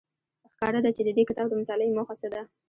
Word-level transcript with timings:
ښکاره 0.51 0.79
ده 0.85 0.89
چې 0.95 1.01
د 1.05 1.09
دې 1.17 1.23
کتاب 1.29 1.45
د 1.49 1.53
مطالعې 1.61 1.95
موخه 1.97 2.15
څه 2.21 2.27
ده. 2.33 2.41